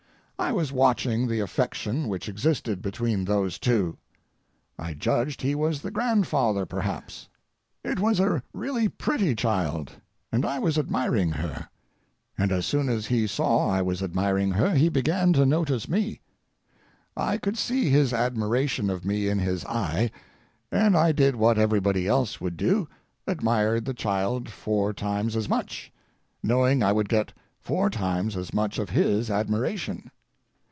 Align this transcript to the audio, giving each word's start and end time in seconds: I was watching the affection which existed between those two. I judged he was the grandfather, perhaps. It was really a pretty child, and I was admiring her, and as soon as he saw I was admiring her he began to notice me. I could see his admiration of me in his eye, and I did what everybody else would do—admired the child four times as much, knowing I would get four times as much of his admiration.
I 0.39 0.51
was 0.51 0.71
watching 0.71 1.27
the 1.27 1.39
affection 1.39 2.07
which 2.07 2.27
existed 2.27 2.81
between 2.81 3.25
those 3.25 3.59
two. 3.59 3.99
I 4.75 4.95
judged 4.95 5.43
he 5.43 5.53
was 5.53 5.83
the 5.83 5.91
grandfather, 5.91 6.65
perhaps. 6.65 7.29
It 7.85 7.99
was 7.99 8.19
really 8.51 8.85
a 8.85 8.89
pretty 8.89 9.35
child, 9.35 9.91
and 10.31 10.43
I 10.43 10.57
was 10.57 10.79
admiring 10.79 11.29
her, 11.33 11.69
and 12.39 12.51
as 12.51 12.65
soon 12.65 12.89
as 12.89 13.05
he 13.05 13.27
saw 13.27 13.69
I 13.69 13.83
was 13.83 14.01
admiring 14.01 14.49
her 14.53 14.73
he 14.73 14.89
began 14.89 15.31
to 15.33 15.45
notice 15.45 15.87
me. 15.87 16.21
I 17.15 17.37
could 17.37 17.55
see 17.55 17.91
his 17.91 18.11
admiration 18.11 18.89
of 18.89 19.05
me 19.05 19.29
in 19.29 19.37
his 19.37 19.63
eye, 19.65 20.09
and 20.71 20.97
I 20.97 21.11
did 21.11 21.35
what 21.35 21.59
everybody 21.59 22.07
else 22.07 22.41
would 22.41 22.57
do—admired 22.57 23.85
the 23.85 23.93
child 23.93 24.49
four 24.49 24.91
times 24.91 25.35
as 25.35 25.47
much, 25.47 25.93
knowing 26.41 26.81
I 26.81 26.93
would 26.93 27.09
get 27.09 27.31
four 27.59 27.91
times 27.91 28.35
as 28.35 28.55
much 28.55 28.79
of 28.79 28.89
his 28.89 29.29
admiration. 29.29 30.09